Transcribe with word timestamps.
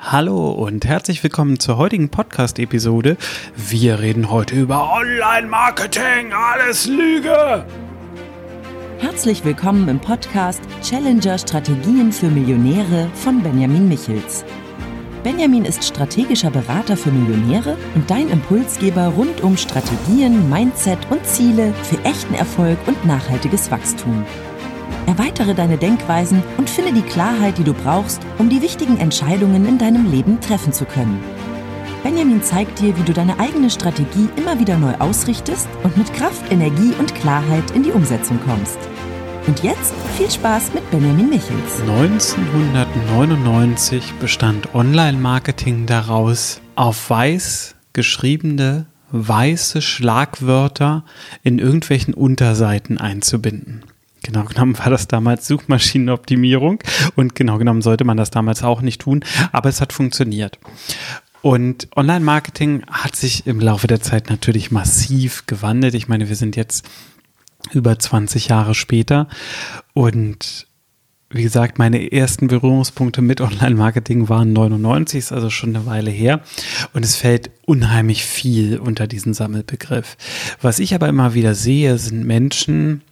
Hallo 0.00 0.52
und 0.52 0.86
herzlich 0.86 1.24
willkommen 1.24 1.58
zur 1.58 1.76
heutigen 1.76 2.08
Podcast-Episode. 2.08 3.16
Wir 3.56 3.98
reden 3.98 4.30
heute 4.30 4.54
über 4.54 4.92
Online-Marketing, 4.92 6.32
alles 6.32 6.86
Lüge. 6.86 7.66
Herzlich 8.98 9.44
willkommen 9.44 9.88
im 9.88 9.98
Podcast 9.98 10.62
Challenger 10.82 11.36
Strategien 11.36 12.12
für 12.12 12.28
Millionäre 12.28 13.10
von 13.14 13.42
Benjamin 13.42 13.88
Michels. 13.88 14.44
Benjamin 15.24 15.64
ist 15.64 15.82
strategischer 15.82 16.52
Berater 16.52 16.96
für 16.96 17.10
Millionäre 17.10 17.76
und 17.96 18.08
dein 18.08 18.28
Impulsgeber 18.28 19.08
rund 19.08 19.40
um 19.40 19.56
Strategien, 19.56 20.48
Mindset 20.48 20.98
und 21.10 21.26
Ziele 21.26 21.74
für 21.82 21.98
echten 22.04 22.34
Erfolg 22.34 22.78
und 22.86 23.04
nachhaltiges 23.04 23.68
Wachstum. 23.72 24.24
Erweitere 25.08 25.54
deine 25.54 25.78
Denkweisen 25.78 26.42
und 26.58 26.68
finde 26.68 26.92
die 26.92 27.00
Klarheit, 27.00 27.56
die 27.56 27.64
du 27.64 27.72
brauchst, 27.72 28.20
um 28.36 28.50
die 28.50 28.60
wichtigen 28.60 28.98
Entscheidungen 28.98 29.66
in 29.66 29.78
deinem 29.78 30.10
Leben 30.10 30.38
treffen 30.38 30.74
zu 30.74 30.84
können. 30.84 31.18
Benjamin 32.02 32.42
zeigt 32.42 32.78
dir, 32.78 32.94
wie 32.94 33.04
du 33.04 33.14
deine 33.14 33.38
eigene 33.38 33.70
Strategie 33.70 34.28
immer 34.36 34.60
wieder 34.60 34.76
neu 34.76 34.92
ausrichtest 34.98 35.66
und 35.82 35.96
mit 35.96 36.12
Kraft, 36.12 36.52
Energie 36.52 36.92
und 36.98 37.14
Klarheit 37.14 37.70
in 37.70 37.84
die 37.84 37.90
Umsetzung 37.90 38.38
kommst. 38.44 38.76
Und 39.46 39.62
jetzt 39.62 39.94
viel 40.18 40.30
Spaß 40.30 40.74
mit 40.74 40.90
Benjamin 40.90 41.30
Michels. 41.30 41.80
1999 41.80 44.12
bestand 44.20 44.74
Online-Marketing 44.74 45.86
daraus, 45.86 46.60
auf 46.76 47.08
weiß 47.08 47.76
geschriebene 47.94 48.84
weiße 49.10 49.80
Schlagwörter 49.80 51.02
in 51.42 51.58
irgendwelchen 51.58 52.12
Unterseiten 52.12 52.98
einzubinden. 52.98 53.84
Genau 54.22 54.44
genommen 54.44 54.78
war 54.78 54.90
das 54.90 55.08
damals 55.08 55.46
Suchmaschinenoptimierung 55.46 56.82
und 57.14 57.34
genau 57.34 57.58
genommen 57.58 57.82
sollte 57.82 58.04
man 58.04 58.16
das 58.16 58.30
damals 58.30 58.62
auch 58.62 58.80
nicht 58.80 59.00
tun, 59.00 59.24
aber 59.52 59.68
es 59.68 59.80
hat 59.80 59.92
funktioniert. 59.92 60.58
Und 61.40 61.88
Online-Marketing 61.96 62.82
hat 62.90 63.14
sich 63.14 63.46
im 63.46 63.60
Laufe 63.60 63.86
der 63.86 64.00
Zeit 64.00 64.28
natürlich 64.28 64.70
massiv 64.70 65.46
gewandelt. 65.46 65.94
Ich 65.94 66.08
meine, 66.08 66.28
wir 66.28 66.36
sind 66.36 66.56
jetzt 66.56 66.88
über 67.72 67.98
20 67.98 68.48
Jahre 68.48 68.74
später 68.74 69.28
und 69.94 70.66
wie 71.30 71.42
gesagt, 71.42 71.78
meine 71.78 72.10
ersten 72.10 72.48
Berührungspunkte 72.48 73.20
mit 73.20 73.42
Online-Marketing 73.42 74.30
waren 74.30 74.54
99, 74.54 75.18
ist 75.18 75.32
also 75.32 75.50
schon 75.50 75.76
eine 75.76 75.84
Weile 75.84 76.10
her. 76.10 76.40
Und 76.94 77.04
es 77.04 77.16
fällt 77.16 77.50
unheimlich 77.66 78.24
viel 78.24 78.78
unter 78.78 79.06
diesen 79.06 79.34
Sammelbegriff. 79.34 80.16
Was 80.62 80.78
ich 80.78 80.94
aber 80.94 81.06
immer 81.06 81.34
wieder 81.34 81.54
sehe, 81.54 81.98
sind 81.98 82.24
Menschen, 82.24 83.02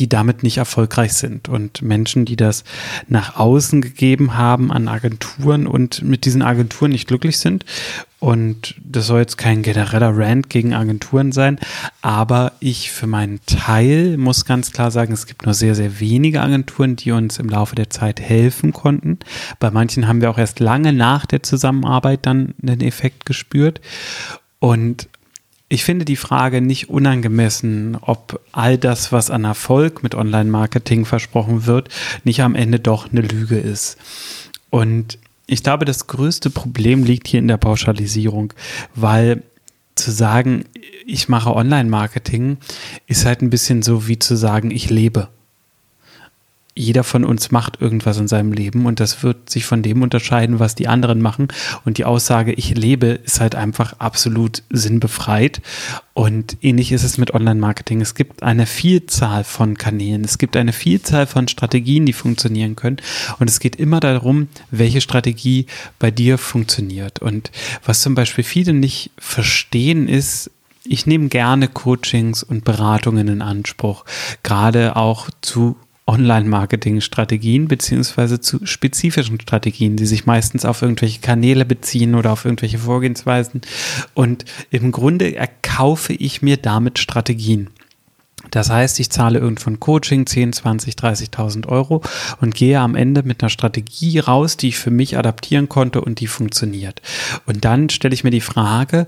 die 0.00 0.08
damit 0.08 0.42
nicht 0.42 0.56
erfolgreich 0.56 1.12
sind 1.12 1.50
und 1.50 1.82
Menschen, 1.82 2.24
die 2.24 2.36
das 2.36 2.64
nach 3.06 3.36
außen 3.36 3.82
gegeben 3.82 4.34
haben 4.34 4.72
an 4.72 4.88
Agenturen 4.88 5.66
und 5.66 6.02
mit 6.02 6.24
diesen 6.24 6.40
Agenturen 6.40 6.90
nicht 6.90 7.06
glücklich 7.06 7.36
sind. 7.36 7.66
Und 8.18 8.76
das 8.82 9.06
soll 9.06 9.20
jetzt 9.20 9.36
kein 9.36 9.62
genereller 9.62 10.16
Rant 10.16 10.48
gegen 10.48 10.74
Agenturen 10.74 11.32
sein, 11.32 11.58
aber 12.00 12.52
ich 12.60 12.90
für 12.90 13.06
meinen 13.06 13.40
Teil 13.46 14.16
muss 14.16 14.46
ganz 14.46 14.72
klar 14.72 14.90
sagen, 14.90 15.12
es 15.12 15.26
gibt 15.26 15.44
nur 15.44 15.54
sehr, 15.54 15.74
sehr 15.74 16.00
wenige 16.00 16.40
Agenturen, 16.40 16.96
die 16.96 17.12
uns 17.12 17.38
im 17.38 17.48
Laufe 17.48 17.74
der 17.74 17.90
Zeit 17.90 18.20
helfen 18.20 18.72
konnten. 18.72 19.18
Bei 19.58 19.70
manchen 19.70 20.08
haben 20.08 20.22
wir 20.22 20.30
auch 20.30 20.38
erst 20.38 20.60
lange 20.60 20.94
nach 20.94 21.26
der 21.26 21.42
Zusammenarbeit 21.42 22.20
dann 22.24 22.54
einen 22.62 22.80
Effekt 22.80 23.26
gespürt. 23.26 23.80
Und 24.58 25.08
ich 25.72 25.84
finde 25.84 26.04
die 26.04 26.16
Frage 26.16 26.60
nicht 26.60 26.90
unangemessen, 26.90 27.96
ob 28.00 28.40
all 28.50 28.76
das, 28.76 29.12
was 29.12 29.30
an 29.30 29.44
Erfolg 29.44 30.02
mit 30.02 30.16
Online-Marketing 30.16 31.04
versprochen 31.04 31.64
wird, 31.64 31.88
nicht 32.24 32.42
am 32.42 32.56
Ende 32.56 32.80
doch 32.80 33.10
eine 33.10 33.20
Lüge 33.20 33.56
ist. 33.56 33.96
Und 34.68 35.18
ich 35.46 35.62
glaube, 35.62 35.84
das 35.84 36.08
größte 36.08 36.50
Problem 36.50 37.04
liegt 37.04 37.28
hier 37.28 37.38
in 37.38 37.46
der 37.46 37.56
Pauschalisierung, 37.56 38.52
weil 38.96 39.44
zu 39.94 40.10
sagen, 40.10 40.64
ich 41.06 41.28
mache 41.28 41.54
Online-Marketing, 41.54 42.58
ist 43.06 43.24
halt 43.24 43.40
ein 43.40 43.50
bisschen 43.50 43.82
so 43.82 44.08
wie 44.08 44.18
zu 44.18 44.34
sagen, 44.34 44.72
ich 44.72 44.90
lebe 44.90 45.28
jeder 46.74 47.02
von 47.02 47.24
uns 47.24 47.50
macht 47.50 47.80
irgendwas 47.80 48.18
in 48.18 48.28
seinem 48.28 48.52
Leben 48.52 48.86
und 48.86 49.00
das 49.00 49.22
wird 49.22 49.50
sich 49.50 49.64
von 49.64 49.82
dem 49.82 50.02
unterscheiden, 50.02 50.60
was 50.60 50.76
die 50.76 50.86
anderen 50.86 51.20
machen. 51.20 51.48
Und 51.84 51.98
die 51.98 52.04
Aussage, 52.04 52.52
ich 52.52 52.76
lebe, 52.76 53.06
ist 53.06 53.40
halt 53.40 53.56
einfach 53.56 53.94
absolut 53.98 54.62
sinnbefreit. 54.70 55.60
Und 56.14 56.56
ähnlich 56.60 56.92
ist 56.92 57.02
es 57.02 57.18
mit 57.18 57.34
Online-Marketing. 57.34 58.00
Es 58.00 58.14
gibt 58.14 58.42
eine 58.42 58.66
Vielzahl 58.66 59.42
von 59.42 59.76
Kanälen, 59.76 60.24
es 60.24 60.38
gibt 60.38 60.56
eine 60.56 60.72
Vielzahl 60.72 61.26
von 61.26 61.48
Strategien, 61.48 62.06
die 62.06 62.12
funktionieren 62.12 62.76
können. 62.76 62.98
Und 63.40 63.50
es 63.50 63.58
geht 63.58 63.76
immer 63.76 63.98
darum, 63.98 64.48
welche 64.70 65.00
Strategie 65.00 65.66
bei 65.98 66.10
dir 66.10 66.38
funktioniert. 66.38 67.18
Und 67.20 67.50
was 67.84 68.00
zum 68.00 68.14
Beispiel 68.14 68.44
viele 68.44 68.74
nicht 68.74 69.10
verstehen, 69.18 70.08
ist, 70.08 70.50
ich 70.84 71.06
nehme 71.06 71.28
gerne 71.28 71.68
Coachings 71.68 72.42
und 72.42 72.64
Beratungen 72.64 73.28
in 73.28 73.42
Anspruch, 73.42 74.04
gerade 74.42 74.96
auch 74.96 75.30
zu 75.40 75.76
Online-Marketing-Strategien 76.06 77.68
beziehungsweise 77.68 78.40
zu 78.40 78.64
spezifischen 78.66 79.40
Strategien, 79.40 79.96
die 79.96 80.06
sich 80.06 80.26
meistens 80.26 80.64
auf 80.64 80.82
irgendwelche 80.82 81.20
Kanäle 81.20 81.64
beziehen 81.64 82.14
oder 82.14 82.32
auf 82.32 82.44
irgendwelche 82.44 82.78
Vorgehensweisen. 82.78 83.60
Und 84.14 84.44
im 84.70 84.92
Grunde 84.92 85.34
erkaufe 85.36 86.12
ich 86.12 86.42
mir 86.42 86.56
damit 86.56 86.98
Strategien. 86.98 87.70
Das 88.50 88.70
heißt, 88.70 88.98
ich 89.00 89.10
zahle 89.10 89.38
irgendwann 89.38 89.80
Coaching 89.80 90.26
10, 90.26 90.54
20, 90.54 90.94
30.000 90.94 91.68
Euro 91.68 92.02
und 92.40 92.54
gehe 92.54 92.80
am 92.80 92.94
Ende 92.94 93.22
mit 93.22 93.42
einer 93.42 93.50
Strategie 93.50 94.18
raus, 94.18 94.56
die 94.56 94.68
ich 94.68 94.78
für 94.78 94.90
mich 94.90 95.18
adaptieren 95.18 95.68
konnte 95.68 96.00
und 96.00 96.20
die 96.20 96.26
funktioniert. 96.26 97.02
Und 97.46 97.64
dann 97.64 97.90
stelle 97.90 98.14
ich 98.14 98.24
mir 98.24 98.30
die 98.30 98.40
Frage, 98.40 99.06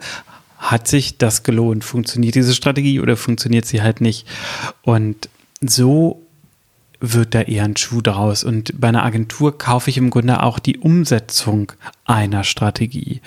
hat 0.59 0.87
sich 0.87 1.19
das 1.19 1.43
gelohnt? 1.43 1.83
Funktioniert 1.83 2.37
diese 2.37 2.55
Strategie 2.55 3.01
oder 3.01 3.17
funktioniert 3.17 3.65
sie 3.65 3.83
halt 3.83 4.01
nicht? 4.01 4.29
Und 4.83 5.29
so 5.61 6.23
wird 7.03 7.35
da 7.35 7.43
eher 7.43 7.65
ein 7.65 7.77
Schuh 7.77 8.01
draus. 8.01 8.45
Und 8.45 8.81
bei 8.81 8.89
einer 8.89 9.05
Agentur 9.05 9.59
kaufe 9.59 9.91
ich 9.91 9.99
im 9.99 10.09
Grunde 10.09 10.43
auch 10.43 10.59
die 10.59 10.79
Umsetzung 10.79 11.73
einer 12.07 12.45
Strategie. 12.45 13.21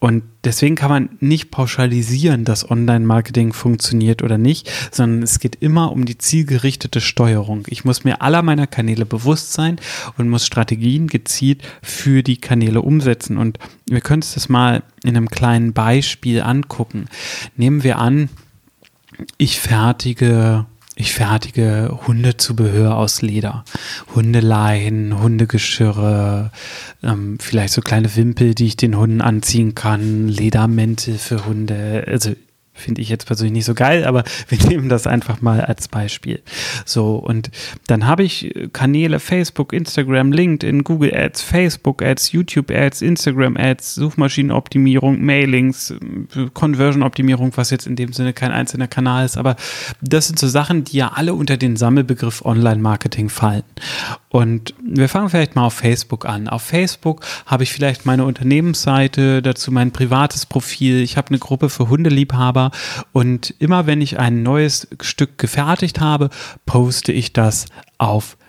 Und 0.00 0.22
deswegen 0.44 0.76
kann 0.76 0.90
man 0.90 1.08
nicht 1.18 1.50
pauschalisieren, 1.50 2.44
dass 2.44 2.70
Online-Marketing 2.70 3.52
funktioniert 3.52 4.22
oder 4.22 4.38
nicht, 4.38 4.70
sondern 4.92 5.24
es 5.24 5.40
geht 5.40 5.56
immer 5.56 5.90
um 5.90 6.04
die 6.04 6.18
zielgerichtete 6.18 7.00
Steuerung. 7.00 7.64
Ich 7.66 7.84
muss 7.84 8.04
mir 8.04 8.22
aller 8.22 8.42
meiner 8.42 8.68
Kanäle 8.68 9.04
bewusst 9.06 9.54
sein 9.54 9.80
und 10.16 10.28
muss 10.28 10.46
Strategien 10.46 11.08
gezielt 11.08 11.62
für 11.82 12.22
die 12.22 12.36
Kanäle 12.36 12.82
umsetzen. 12.82 13.38
Und 13.38 13.58
wir 13.90 14.00
können 14.00 14.18
uns 14.18 14.34
das 14.34 14.48
mal 14.48 14.84
in 15.02 15.16
einem 15.16 15.30
kleinen 15.30 15.72
Beispiel 15.72 16.42
angucken. 16.42 17.06
Nehmen 17.56 17.82
wir 17.82 17.98
an, 17.98 18.28
ich 19.36 19.58
fertige 19.58 20.66
ich 20.98 21.12
fertige 21.12 21.96
Hundezubehör 22.06 22.96
aus 22.96 23.22
Leder. 23.22 23.64
Hundeleien, 24.14 25.20
Hundegeschirre, 25.20 26.50
ähm, 27.04 27.38
vielleicht 27.40 27.72
so 27.72 27.80
kleine 27.80 28.14
Wimpel, 28.16 28.54
die 28.54 28.66
ich 28.66 28.76
den 28.76 28.96
Hunden 28.96 29.20
anziehen 29.20 29.76
kann, 29.76 30.26
Ledermäntel 30.26 31.18
für 31.18 31.46
Hunde. 31.46 32.04
Also 32.08 32.34
Finde 32.78 33.02
ich 33.02 33.08
jetzt 33.08 33.26
persönlich 33.26 33.52
nicht 33.52 33.64
so 33.64 33.74
geil, 33.74 34.04
aber 34.04 34.24
wir 34.48 34.58
nehmen 34.68 34.88
das 34.88 35.06
einfach 35.06 35.40
mal 35.40 35.60
als 35.60 35.88
Beispiel. 35.88 36.40
So, 36.84 37.16
und 37.16 37.50
dann 37.86 38.06
habe 38.06 38.22
ich 38.22 38.54
Kanäle 38.72 39.20
Facebook, 39.20 39.72
Instagram, 39.72 40.32
LinkedIn, 40.32 40.84
Google 40.84 41.14
Ads, 41.14 41.42
Facebook 41.42 42.02
Ads, 42.02 42.32
YouTube 42.32 42.70
Ads, 42.70 43.02
Instagram 43.02 43.56
Ads, 43.56 43.96
Suchmaschinenoptimierung, 43.96 45.20
Mailings, 45.20 45.94
Conversion-Optimierung, 46.54 47.52
was 47.56 47.70
jetzt 47.70 47.86
in 47.86 47.96
dem 47.96 48.12
Sinne 48.12 48.32
kein 48.32 48.52
einzelner 48.52 48.88
Kanal 48.88 49.24
ist, 49.24 49.36
aber 49.36 49.56
das 50.00 50.28
sind 50.28 50.38
so 50.38 50.48
Sachen, 50.48 50.84
die 50.84 50.98
ja 50.98 51.12
alle 51.14 51.34
unter 51.34 51.56
den 51.56 51.76
Sammelbegriff 51.76 52.44
Online-Marketing 52.44 53.28
fallen. 53.28 53.64
Und 54.28 54.74
wir 54.82 55.08
fangen 55.08 55.30
vielleicht 55.30 55.56
mal 55.56 55.64
auf 55.64 55.74
Facebook 55.74 56.26
an. 56.26 56.48
Auf 56.48 56.62
Facebook 56.62 57.24
habe 57.46 57.62
ich 57.62 57.72
vielleicht 57.72 58.04
meine 58.04 58.24
Unternehmensseite, 58.24 59.40
dazu 59.40 59.72
mein 59.72 59.92
privates 59.92 60.44
Profil. 60.44 61.02
Ich 61.02 61.16
habe 61.16 61.28
eine 61.28 61.38
Gruppe 61.38 61.70
für 61.70 61.88
Hundeliebhaber 61.88 62.70
und 63.12 63.54
immer 63.58 63.86
wenn 63.86 64.02
ich 64.02 64.18
ein 64.18 64.42
neues 64.42 64.88
Stück 65.00 65.38
gefertigt 65.38 66.00
habe, 66.00 66.28
poste 66.66 67.12
ich 67.12 67.32
das 67.32 67.66
auf 67.96 68.24
Facebook. 68.24 68.47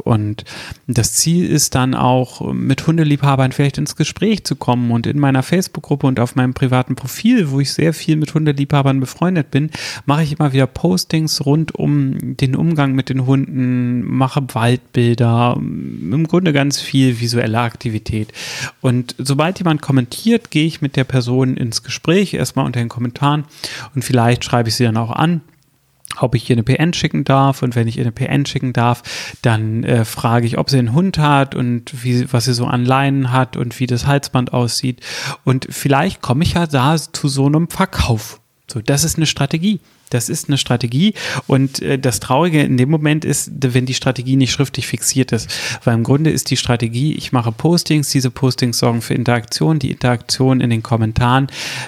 Und 0.00 0.44
das 0.86 1.14
Ziel 1.14 1.48
ist 1.48 1.74
dann 1.74 1.94
auch, 1.94 2.52
mit 2.52 2.86
Hundeliebhabern 2.86 3.52
vielleicht 3.52 3.78
ins 3.78 3.94
Gespräch 3.94 4.44
zu 4.44 4.56
kommen. 4.56 4.90
Und 4.90 5.06
in 5.06 5.18
meiner 5.18 5.42
Facebook-Gruppe 5.42 6.06
und 6.06 6.18
auf 6.18 6.34
meinem 6.34 6.54
privaten 6.54 6.96
Profil, 6.96 7.50
wo 7.50 7.60
ich 7.60 7.72
sehr 7.72 7.92
viel 7.92 8.16
mit 8.16 8.34
Hundeliebhabern 8.34 9.00
befreundet 9.00 9.50
bin, 9.50 9.70
mache 10.06 10.22
ich 10.22 10.38
immer 10.38 10.52
wieder 10.52 10.66
Postings 10.66 11.44
rund 11.44 11.74
um 11.74 12.36
den 12.36 12.56
Umgang 12.56 12.94
mit 12.94 13.10
den 13.10 13.26
Hunden, 13.26 14.02
mache 14.02 14.42
Waldbilder, 14.52 15.56
im 15.56 16.26
Grunde 16.26 16.52
ganz 16.52 16.80
viel 16.80 17.20
visuelle 17.20 17.60
Aktivität. 17.60 18.32
Und 18.80 19.14
sobald 19.18 19.58
jemand 19.58 19.82
kommentiert, 19.82 20.50
gehe 20.50 20.66
ich 20.66 20.80
mit 20.80 20.96
der 20.96 21.04
Person 21.04 21.56
ins 21.56 21.82
Gespräch, 21.82 22.34
erstmal 22.34 22.66
unter 22.66 22.80
den 22.80 22.88
Kommentaren 22.88 23.44
und 23.94 24.04
vielleicht 24.04 24.44
schreibe 24.44 24.68
ich 24.68 24.76
sie 24.76 24.84
dann 24.84 24.96
auch 24.96 25.10
an 25.10 25.42
ob 26.20 26.34
ich 26.34 26.48
ihr 26.48 26.54
eine 26.54 26.62
PN 26.62 26.92
schicken 26.92 27.24
darf 27.24 27.62
und 27.62 27.74
wenn 27.76 27.88
ich 27.88 27.98
ihr 27.98 28.04
eine 28.04 28.12
PN 28.12 28.46
schicken 28.46 28.72
darf, 28.72 29.02
dann 29.42 29.84
äh, 29.84 30.04
frage 30.04 30.46
ich, 30.46 30.58
ob 30.58 30.70
sie 30.70 30.78
einen 30.78 30.92
Hund 30.92 31.18
hat 31.18 31.54
und 31.54 32.04
wie, 32.04 32.32
was 32.32 32.44
sie 32.44 32.54
so 32.54 32.66
an 32.66 32.84
Leinen 32.84 33.32
hat 33.32 33.56
und 33.56 33.78
wie 33.80 33.86
das 33.86 34.06
Halsband 34.06 34.52
aussieht 34.52 35.00
und 35.44 35.66
vielleicht 35.70 36.22
komme 36.22 36.44
ich 36.44 36.54
ja 36.54 36.66
da 36.66 36.96
zu 36.96 37.28
so 37.28 37.46
einem 37.46 37.68
Verkauf. 37.68 38.40
So, 38.70 38.80
das 38.80 39.04
ist 39.04 39.16
eine 39.16 39.26
Strategie. 39.26 39.80
Das 40.14 40.28
ist 40.28 40.48
eine 40.48 40.58
Strategie 40.58 41.14
und 41.46 41.80
äh, 41.82 41.98
das 41.98 42.20
Traurige 42.20 42.62
in 42.62 42.76
dem 42.76 42.90
Moment 42.90 43.24
ist, 43.24 43.50
wenn 43.54 43.86
die 43.86 43.94
Strategie 43.94 44.36
nicht 44.36 44.52
schriftlich 44.52 44.86
fixiert 44.86 45.32
ist. 45.32 45.50
Weil 45.84 45.94
im 45.94 46.02
Grunde 46.02 46.30
ist 46.30 46.50
die 46.50 46.56
Strategie, 46.56 47.14
ich 47.14 47.32
mache 47.32 47.52
Postings, 47.52 48.10
diese 48.10 48.30
Postings 48.30 48.78
sorgen 48.78 49.02
für 49.02 49.14
Interaktion, 49.14 49.78
die 49.78 49.90
Interaktion 49.90 50.60
in 50.60 50.70
den 50.70 50.82
Kommentaren 50.82 51.46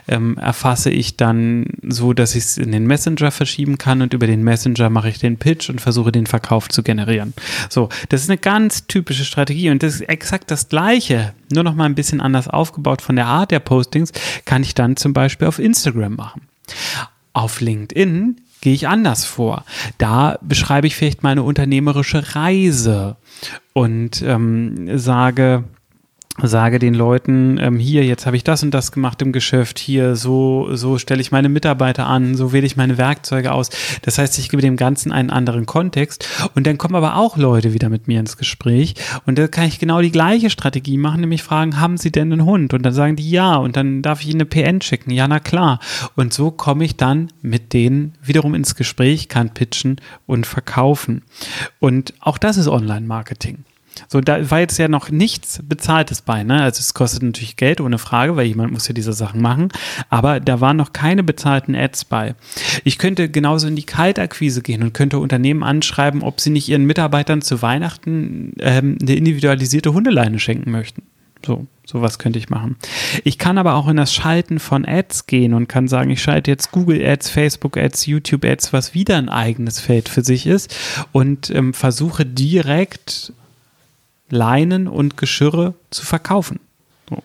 ähm, 0.09 0.39
erfasse 0.39 0.91
ich 0.91 1.17
dann 1.17 1.67
so, 1.83 2.13
dass 2.13 2.35
ich 2.35 2.45
es 2.45 2.59
in 2.59 2.73
den 2.73 2.87
Messenger 2.87 3.31
verschieben 3.31 3.79
kann 3.79 4.03
und 4.03 4.15
über 4.15 4.27
den 4.27 4.43
Messenger 4.43 4.91
mache 4.91 5.09
ich 5.09 5.19
den 5.19 5.37
Pitch 5.37 5.69
und 5.69 5.81
versuche 5.81 6.13
den 6.13 6.27
Verkauf 6.27 6.69
zu 6.69 6.83
generieren. 6.83 7.35
So, 7.69 7.89
das 8.09 8.23
ist 8.23 8.31
eine 8.31 8.39
ganz 8.39 8.87
typische 8.87 9.25
Strategie 9.25 9.71
und 9.71 9.83
das 9.83 9.97
ist 9.97 10.09
exakt 10.09 10.51
das 10.51 10.69
Gleiche, 10.69 11.35
nur 11.53 11.65
noch 11.65 11.75
mal 11.75 11.85
ein 11.85 11.95
bisschen 11.95 12.21
anders 12.21 12.49
aufgebaut 12.49 13.03
von 13.03 13.17
der 13.17 13.27
Art 13.27 13.51
der 13.51 13.61
Postings, 13.61 14.13
kann 14.45 14.63
ich 14.63 14.75
dann 14.75 14.97
zum 14.97 15.13
Beispiel 15.13 15.49
auf 15.49 15.59
Instagram 15.59 16.17
machen. 16.17 16.43
Auf 17.35 17.61
LinkedIn 17.61 18.41
gehe 18.63 18.73
ich 18.73 18.89
anders 18.89 19.27
vor. 19.27 19.65
Da 19.99 20.39
beschreibe 20.41 20.87
ich 20.87 20.97
vielleicht 20.97 21.23
meine 21.23 21.43
unternehmerische 21.43 22.35
Reise 22.35 23.17
und 23.75 24.23
ähm, 24.23 24.99
sage, 24.99 25.65
sage 26.43 26.81
den 26.81 26.95
Leuten, 26.95 27.59
ähm, 27.59 27.79
hier, 27.79 28.05
jetzt 28.05 28.27
habe 28.27 28.37
ich 28.37 28.43
das 28.43 28.63
und 28.63 28.73
das 28.73 28.91
gemacht 28.91 29.23
im 29.23 29.33
Geschäft, 29.33 29.79
hier, 29.79 30.17
so, 30.17 30.75
so 30.75 30.99
stelle 30.99 31.21
ich 31.21 31.31
meine 31.31 31.49
Mitarbeiter 31.49 32.07
an, 32.07 32.35
so 32.35 32.53
wähle 32.53 32.67
ich 32.67 32.77
meine 32.77 32.99
Werkzeuge 32.99 33.53
aus. 33.53 33.71
Das 34.03 34.19
heißt, 34.19 34.39
ich 34.39 34.49
gebe 34.49 34.61
dem 34.61 34.77
Ganzen 34.77 35.13
einen 35.13 35.31
anderen 35.31 35.65
Kontext 35.65 36.29
und 36.55 36.67
dann 36.67 36.77
kommen 36.77 36.97
aber 36.97 37.17
auch 37.17 37.37
Leute 37.37 37.73
wieder 37.73 37.89
mit 37.89 38.09
mir 38.09 38.19
ins 38.19 38.37
Gespräch 38.37 38.95
und 39.27 39.39
da 39.39 39.47
kann 39.47 39.69
ich 39.69 39.79
genau 39.79 40.01
die 40.01 40.11
gleiche 40.11 40.51
Strategie 40.51 40.97
machen, 40.97 41.21
nämlich 41.21 41.45
fragen, 41.45 41.81
haben 41.81 41.99
sie 41.99 42.11
denn 42.11 42.33
einen 42.33 42.45
Hund? 42.45 42.75
Und 42.75 42.83
dann 42.83 42.95
sagen 42.95 43.15
die 43.15 43.31
ja 43.31 43.55
und 43.55 43.77
dann 43.77 44.03
darf 44.03 44.21
ich 44.21 44.29
ihnen 44.29 44.41
eine 44.41 44.47
PN 44.47 44.81
schicken, 44.81 45.11
ja, 45.11 45.29
na 45.29 45.39
klar. 45.39 45.79
Und 46.17 46.35
so 46.35 46.51
komme 46.51 46.85
ich 46.85 46.97
dann 46.97 47.29
mit 47.43 47.73
denen 47.73 48.15
wiederum 48.23 48.55
ins 48.55 48.75
Gespräch, 48.75 49.29
kann 49.29 49.55
pitchen 49.55 50.01
und 50.27 50.47
verkaufen. 50.47 51.23
Und 51.79 52.15
auch 52.19 52.39
das 52.39 52.57
ist 52.57 52.67
Online-Marketing. 52.67 53.65
So, 54.09 54.21
da 54.21 54.51
war 54.51 54.61
jetzt 54.61 54.79
ja 54.79 54.89
noch 54.89 55.11
nichts 55.11 55.61
Bezahltes 55.63 56.23
bei, 56.23 56.43
ne? 56.43 56.63
Also 56.63 56.81
es 56.81 56.95
kostet 56.95 57.23
natürlich 57.23 57.57
Geld, 57.57 57.81
ohne 57.81 57.99
Frage, 57.99 58.37
weil 58.37 58.47
jemand 58.47 58.73
muss 58.73 58.89
ja 58.89 58.95
diese 58.95 59.13
Sachen 59.13 59.41
machen. 59.41 59.69
Aber 60.11 60.41
da 60.41 60.61
waren 60.61 60.77
noch 60.77 60.93
keine 60.93 61.23
bezahlten 61.23 61.75
Ads 61.75 62.07
bei. 62.07 62.35
Ich 62.85 62.99
könnte 62.99 63.29
genauso 63.29 63.69
in 63.69 63.77
die 63.77 63.85
Kaltakquise 63.85 64.63
gehen 64.63 64.83
und 64.83 64.95
könnte 64.95 65.19
Unternehmen 65.19 65.63
anschreiben, 65.63 66.23
ob 66.23 66.41
sie 66.41 66.51
nicht 66.51 66.69
ihren 66.69 66.85
Mitarbeitern 66.85 67.43
zu 67.43 67.63
Weihnachten 67.63 68.53
ähm, 68.59 68.99
eine 69.01 69.15
individualisierte 69.15 69.93
Hundeleine 69.93 70.39
schenken 70.39 70.71
möchten. 70.71 71.03
So, 71.45 71.67
sowas 71.85 72.19
könnte 72.19 72.39
ich 72.39 72.49
machen. 72.49 72.77
Ich 73.23 73.39
kann 73.39 73.59
aber 73.59 73.75
auch 73.75 73.89
in 73.89 73.97
das 73.97 74.15
Schalten 74.15 74.59
von 74.59 74.87
Ads 74.87 75.27
gehen 75.27 75.55
und 75.55 75.69
kann 75.69 75.89
sagen, 75.89 76.11
ich 76.11 76.23
schalte 76.23 76.51
jetzt 76.51 76.73
Google 76.73 77.05
Ads, 77.05 77.31
Facebook 77.31 77.77
Ads, 77.77 78.07
YouTube 78.07 78.45
Ads, 78.45 78.73
was 78.73 78.95
wieder 78.95 79.19
ein 79.19 79.29
eigenes 79.29 79.81
Feld 79.81 80.09
für 80.09 80.25
sich 80.25 80.47
ist 80.47 80.75
und 81.13 81.51
ähm, 81.51 81.75
versuche 81.75 82.25
direkt 82.25 83.33
Leinen 84.29 84.89
und 84.89 85.17
Geschirre 85.17 85.75
zu 85.91 86.05
verkaufen. 86.05 86.61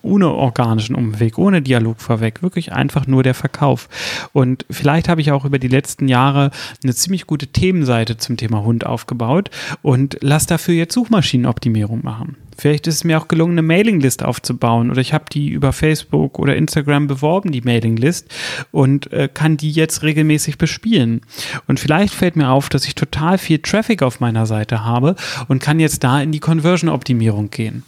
Ohne 0.01 0.29
organischen 0.29 0.95
Umweg, 0.95 1.37
ohne 1.37 1.61
Dialog 1.61 2.01
vorweg, 2.01 2.41
wirklich 2.41 2.73
einfach 2.73 3.07
nur 3.07 3.23
der 3.23 3.33
Verkauf. 3.33 3.89
Und 4.33 4.65
vielleicht 4.69 5.09
habe 5.09 5.21
ich 5.21 5.31
auch 5.31 5.45
über 5.45 5.59
die 5.59 5.67
letzten 5.67 6.07
Jahre 6.07 6.51
eine 6.83 6.93
ziemlich 6.93 7.27
gute 7.27 7.47
Themenseite 7.47 8.17
zum 8.17 8.37
Thema 8.37 8.63
Hund 8.63 8.85
aufgebaut 8.85 9.49
und 9.81 10.17
lass 10.21 10.45
dafür 10.45 10.75
jetzt 10.75 10.93
Suchmaschinenoptimierung 10.93 12.03
machen. 12.03 12.35
Vielleicht 12.59 12.87
ist 12.87 12.95
es 12.95 13.03
mir 13.05 13.17
auch 13.17 13.29
gelungen, 13.29 13.53
eine 13.53 13.61
Mailinglist 13.61 14.21
aufzubauen 14.23 14.91
oder 14.91 14.99
ich 14.99 15.13
habe 15.13 15.25
die 15.31 15.47
über 15.47 15.71
Facebook 15.71 16.37
oder 16.37 16.57
Instagram 16.57 17.07
beworben, 17.07 17.53
die 17.53 17.61
Mailinglist, 17.61 18.27
und 18.71 19.13
äh, 19.13 19.29
kann 19.33 19.55
die 19.55 19.71
jetzt 19.71 20.03
regelmäßig 20.03 20.57
bespielen. 20.57 21.21
Und 21.67 21.79
vielleicht 21.79 22.13
fällt 22.13 22.35
mir 22.35 22.49
auf, 22.49 22.67
dass 22.67 22.85
ich 22.85 22.95
total 22.95 23.37
viel 23.37 23.59
Traffic 23.59 24.03
auf 24.03 24.19
meiner 24.19 24.45
Seite 24.45 24.83
habe 24.83 25.15
und 25.47 25.61
kann 25.61 25.79
jetzt 25.79 26.03
da 26.03 26.21
in 26.21 26.33
die 26.33 26.41
Conversion-Optimierung 26.41 27.49
gehen. 27.49 27.83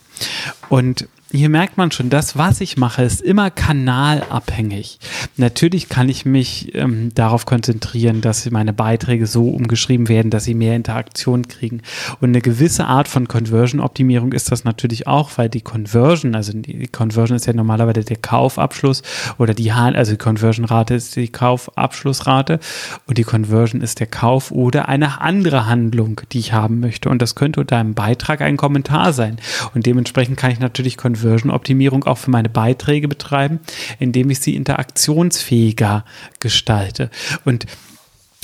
Und 0.69 1.07
hier 1.31 1.49
merkt 1.49 1.77
man 1.77 1.91
schon, 1.91 2.09
das, 2.09 2.37
was 2.37 2.59
ich 2.59 2.77
mache, 2.77 3.03
ist 3.03 3.21
immer 3.21 3.49
kanalabhängig. 3.51 4.99
Natürlich 5.37 5.87
kann 5.87 6.09
ich 6.09 6.25
mich 6.25 6.75
ähm, 6.75 7.13
darauf 7.15 7.45
konzentrieren, 7.45 8.19
dass 8.19 8.49
meine 8.51 8.73
Beiträge 8.73 9.25
so 9.27 9.49
umgeschrieben 9.49 10.09
werden, 10.09 10.29
dass 10.29 10.43
sie 10.43 10.53
mehr 10.53 10.75
Interaktion 10.75 11.47
kriegen. 11.47 11.81
Und 12.19 12.29
eine 12.29 12.41
gewisse 12.41 12.85
Art 12.85 13.07
von 13.07 13.29
Conversion-Optimierung 13.29 14.33
ist 14.33 14.51
das 14.51 14.65
natürlich 14.65 15.07
auch, 15.07 15.31
weil 15.37 15.47
die 15.47 15.61
Conversion, 15.61 16.35
also 16.35 16.51
die 16.53 16.87
Conversion 16.87 17.37
ist 17.37 17.45
ja 17.45 17.53
normalerweise 17.53 18.03
der 18.03 18.17
Kaufabschluss 18.17 19.01
oder 19.37 19.53
die, 19.53 19.71
also 19.71 20.11
die 20.11 20.17
Conversion-Rate 20.17 20.95
ist 20.95 21.15
die 21.15 21.29
Kaufabschlussrate 21.29 22.59
und 23.07 23.17
die 23.17 23.23
Conversion 23.23 23.81
ist 23.81 24.01
der 24.01 24.07
Kauf 24.07 24.51
oder 24.51 24.89
eine 24.89 25.21
andere 25.21 25.65
Handlung, 25.65 26.21
die 26.33 26.39
ich 26.39 26.51
haben 26.51 26.81
möchte. 26.81 27.09
Und 27.09 27.21
das 27.21 27.35
könnte 27.35 27.61
unter 27.61 27.77
einem 27.77 27.93
Beitrag 27.93 28.41
ein 28.41 28.57
Kommentar 28.57 29.13
sein. 29.13 29.37
Und 29.73 29.85
dementsprechend 29.85 30.35
kann 30.35 30.51
ich 30.51 30.59
natürlich 30.59 30.97
Conversion 30.97 31.20
Conversion-Optimierung 31.21 32.03
auch 32.05 32.17
für 32.17 32.31
meine 32.31 32.49
Beiträge 32.49 33.07
betreiben, 33.07 33.59
indem 33.99 34.29
ich 34.29 34.39
sie 34.39 34.55
interaktionsfähiger 34.55 36.03
gestalte. 36.39 37.09
Und 37.45 37.65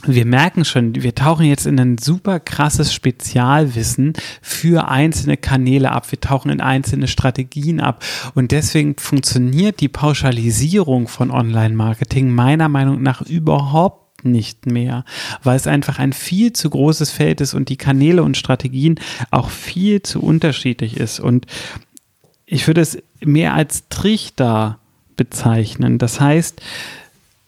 wir 0.06 0.26
merken 0.26 0.64
schon, 0.64 0.94
wir 0.94 1.16
tauchen 1.16 1.48
jetzt 1.48 1.66
in 1.66 1.80
ein 1.80 1.98
super 1.98 2.40
krasses 2.40 2.94
Spezialwissen 2.94 4.14
für 4.44 4.90
einzelne 4.90 5.38
Kanäle 5.38 5.92
ab. 5.92 6.12
Wir 6.12 6.22
tauchen 6.22 6.52
in 6.52 6.62
einzelne 6.62 7.08
Strategien 7.08 7.80
ab. 7.80 8.04
Und 8.36 8.52
deswegen 8.52 8.96
funktioniert 8.98 9.82
die 9.82 9.90
Pauschalisierung 9.90 11.08
von 11.08 11.32
Online-Marketing 11.32 12.30
meiner 12.30 12.70
Meinung 12.70 13.02
nach 13.02 13.22
überhaupt 13.24 14.24
nicht 14.24 14.68
mehr, 14.68 15.04
weil 15.44 15.56
es 15.56 15.68
einfach 15.68 16.00
ein 16.00 16.14
viel 16.14 16.54
zu 16.54 16.70
großes 16.70 17.12
Feld 17.12 17.42
ist 17.42 17.54
und 17.54 17.70
die 17.70 17.78
Kanäle 17.78 18.24
und 18.24 18.38
Strategien 18.38 19.00
auch 19.32 19.50
viel 19.50 20.02
zu 20.02 20.22
unterschiedlich 20.22 20.98
ist. 20.98 21.20
Und 21.20 21.48
ich 22.48 22.66
würde 22.66 22.82
es 22.82 22.98
mehr 23.24 23.54
als 23.54 23.84
Trichter 23.90 24.80
bezeichnen. 25.18 25.98
Das 25.98 26.20
heißt, 26.20 26.62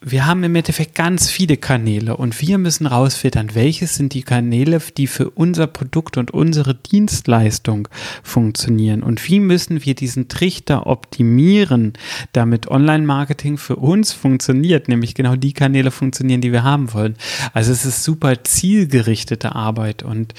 wir 0.02 0.26
haben 0.26 0.44
im 0.46 0.56
Endeffekt 0.56 0.96
ganz 0.96 1.30
viele 1.30 1.58
Kanäle 1.58 2.16
und 2.16 2.40
wir 2.42 2.58
müssen 2.58 2.86
rausfiltern, 2.86 3.54
welches 3.54 3.96
sind 3.96 4.14
die 4.14 4.24
Kanäle, 4.24 4.82
die 4.96 5.08
für 5.08 5.30
unser 5.30 5.68
Produkt 5.68 6.16
und 6.16 6.32
unsere 6.32 6.74
Dienstleistung 6.74 7.90
funktionieren 8.24 9.04
und 9.04 9.28
wie 9.28 9.42
müssen 9.42 9.84
wir 9.84 9.96
diesen 9.96 10.30
Trichter 10.30 10.88
optimieren, 10.88 11.94
damit 12.32 12.70
Online-Marketing 12.70 13.58
für 13.58 13.76
uns 13.76 14.14
funktioniert, 14.14 14.88
nämlich 14.88 15.16
genau 15.16 15.36
die 15.36 15.54
Kanäle 15.54 15.92
funktionieren, 15.92 16.40
die 16.40 16.54
wir 16.54 16.64
haben 16.64 16.94
wollen. 16.94 17.16
Also 17.54 17.74
es 17.74 17.86
ist 17.86 18.04
super 18.04 18.44
zielgerichtete 18.46 19.54
Arbeit 19.54 20.04
und 20.04 20.34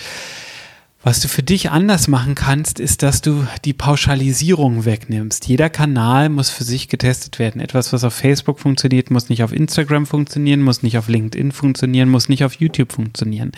was 1.02 1.20
du 1.20 1.28
für 1.28 1.42
dich 1.42 1.70
anders 1.70 2.08
machen 2.08 2.34
kannst, 2.34 2.78
ist, 2.78 3.02
dass 3.02 3.22
du 3.22 3.46
die 3.64 3.72
Pauschalisierung 3.72 4.84
wegnimmst. 4.84 5.48
Jeder 5.48 5.70
Kanal 5.70 6.28
muss 6.28 6.50
für 6.50 6.64
sich 6.64 6.88
getestet 6.88 7.38
werden. 7.38 7.60
Etwas, 7.60 7.92
was 7.92 8.04
auf 8.04 8.14
Facebook 8.14 8.60
funktioniert, 8.60 9.10
muss 9.10 9.30
nicht 9.30 9.42
auf 9.42 9.52
Instagram 9.52 10.04
funktionieren, 10.04 10.60
muss 10.62 10.82
nicht 10.82 10.98
auf 10.98 11.08
LinkedIn 11.08 11.52
funktionieren, 11.52 12.10
muss 12.10 12.28
nicht 12.28 12.44
auf 12.44 12.54
YouTube 12.54 12.92
funktionieren. 12.92 13.52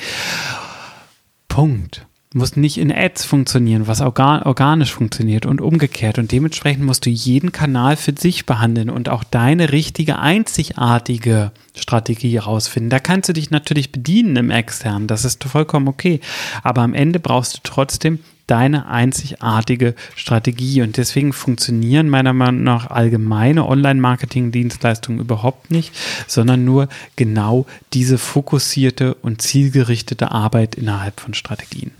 Punkt 1.48 2.06
muss 2.34 2.56
nicht 2.56 2.78
in 2.78 2.92
Ads 2.92 3.24
funktionieren, 3.24 3.86
was 3.86 4.00
organisch 4.00 4.92
funktioniert 4.92 5.46
und 5.46 5.60
umgekehrt. 5.60 6.18
Und 6.18 6.32
dementsprechend 6.32 6.84
musst 6.84 7.06
du 7.06 7.10
jeden 7.10 7.52
Kanal 7.52 7.96
für 7.96 8.14
sich 8.18 8.46
behandeln 8.46 8.90
und 8.90 9.08
auch 9.08 9.24
deine 9.24 9.72
richtige, 9.72 10.18
einzigartige 10.18 11.52
Strategie 11.76 12.34
herausfinden. 12.34 12.90
Da 12.90 12.98
kannst 12.98 13.28
du 13.28 13.32
dich 13.32 13.50
natürlich 13.50 13.92
bedienen 13.92 14.36
im 14.36 14.50
externen, 14.50 15.06
das 15.06 15.24
ist 15.24 15.44
vollkommen 15.44 15.88
okay. 15.88 16.20
Aber 16.62 16.82
am 16.82 16.94
Ende 16.94 17.20
brauchst 17.20 17.56
du 17.56 17.60
trotzdem 17.62 18.18
deine 18.46 18.86
einzigartige 18.86 19.94
Strategie. 20.14 20.82
Und 20.82 20.96
deswegen 20.96 21.32
funktionieren 21.32 22.08
meiner 22.08 22.32
Meinung 22.32 22.62
nach 22.64 22.90
allgemeine 22.90 23.66
Online-Marketing-Dienstleistungen 23.66 25.20
überhaupt 25.20 25.70
nicht, 25.70 25.94
sondern 26.26 26.64
nur 26.64 26.88
genau 27.16 27.66
diese 27.92 28.18
fokussierte 28.18 29.14
und 29.14 29.40
zielgerichtete 29.40 30.32
Arbeit 30.32 30.74
innerhalb 30.74 31.20
von 31.20 31.34
Strategien. 31.34 31.92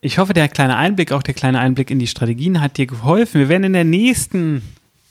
Ich 0.00 0.18
hoffe, 0.18 0.32
der 0.32 0.48
kleine 0.48 0.76
Einblick, 0.76 1.12
auch 1.12 1.22
der 1.22 1.34
kleine 1.34 1.60
Einblick 1.60 1.90
in 1.90 1.98
die 1.98 2.08
Strategien 2.08 2.60
hat 2.60 2.76
dir 2.76 2.86
geholfen. 2.86 3.40
Wir 3.40 3.48
werden 3.48 3.64
in 3.64 3.72
der 3.72 3.84
nächsten 3.84 4.62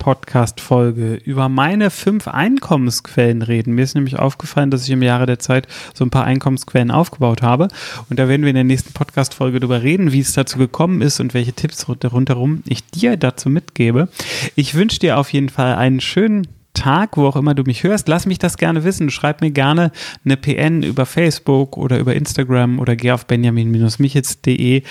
Podcast-Folge 0.02 1.14
über 1.14 1.48
meine 1.48 1.92
fünf 1.92 2.28
Einkommensquellen 2.28 3.44
reden. 3.44 3.76
Mir 3.76 3.84
ist 3.84 3.94
nämlich 3.94 4.18
aufgefallen, 4.18 4.72
dass 4.72 4.84
ich 4.84 4.90
im 4.90 5.04
Jahre 5.04 5.28
der 5.28 5.38
Zeit 5.38 5.68
so 5.94 6.04
ein 6.04 6.10
paar 6.10 6.26
Einkommensquellen 6.26 6.90
aufgebaut 6.90 7.44
habe. 7.44 7.68
Und 8.10 8.18
da 8.18 8.28
werden 8.28 8.42
wir 8.42 8.50
in 8.50 8.56
der 8.56 8.64
nächsten 8.64 8.94
Podcast-Folge 8.94 9.60
darüber 9.60 9.84
reden, 9.84 10.12
wie 10.12 10.20
es 10.20 10.34
dazu 10.34 10.58
gekommen 10.58 11.02
ist 11.02 11.20
und 11.20 11.36
welche 11.36 11.54
Tipps 11.54 11.88
rundherum 11.88 12.64
ich 12.66 12.84
dir 12.90 13.16
dazu 13.16 13.48
mitgebe. 13.48 14.10
Ich 14.56 14.74
wünsche 14.74 14.98
dir 14.98 15.20
auf 15.20 15.32
jeden 15.32 15.50
Fall 15.50 15.76
einen 15.76 16.02
schönen 16.02 16.48
Tag, 16.82 17.16
wo 17.16 17.28
auch 17.28 17.36
immer 17.36 17.54
du 17.54 17.62
mich 17.62 17.84
hörst. 17.84 18.08
Lass 18.08 18.26
mich 18.26 18.40
das 18.40 18.58
gerne 18.58 18.84
wissen. 18.84 19.12
Schreib 19.12 19.42
mir 19.42 19.52
gerne 19.52 19.92
eine 20.26 20.36
PN 20.36 20.82
über 20.82 21.06
Facebook 21.06 21.78
oder 21.78 22.00
über 22.00 22.16
Instagram 22.16 22.80
oder 22.80 22.96
geh 22.96 23.12
auf 23.12 23.28
benjamin-michitz.de 23.28 24.82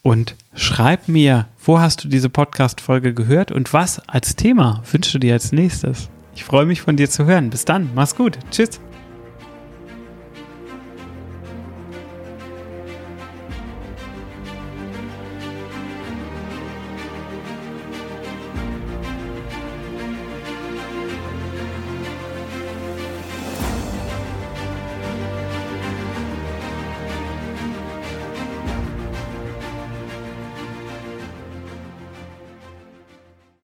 und 0.00 0.36
schreib 0.54 1.06
mir, 1.06 1.46
wo 1.62 1.80
hast 1.80 2.02
du 2.02 2.08
diese 2.08 2.30
Podcast-Folge 2.30 3.12
gehört 3.12 3.52
und 3.52 3.74
was 3.74 4.00
als 4.08 4.36
Thema 4.36 4.82
wünschst 4.90 5.12
du 5.12 5.18
dir 5.18 5.34
als 5.34 5.52
nächstes? 5.52 6.08
Ich 6.34 6.44
freue 6.44 6.64
mich 6.64 6.80
von 6.80 6.96
dir 6.96 7.10
zu 7.10 7.26
hören. 7.26 7.50
Bis 7.50 7.66
dann. 7.66 7.90
Mach's 7.94 8.16
gut. 8.16 8.38
Tschüss. 8.50 8.80